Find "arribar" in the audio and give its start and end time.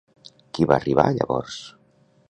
0.81-1.07